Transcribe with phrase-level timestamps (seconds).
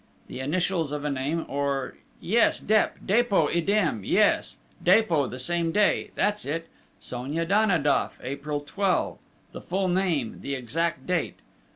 [0.25, 2.97] The initials of a name or yes, Dep...
[3.05, 6.09] Dépôt idem yes, Dépôt the same day!
[6.15, 6.69] That's it!
[6.99, 9.19] Sonia Danidoff, April 12...
[9.51, 11.37] the full name, the exact date.